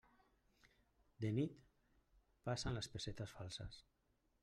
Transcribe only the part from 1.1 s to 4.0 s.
De nit, passen les pessetes falses.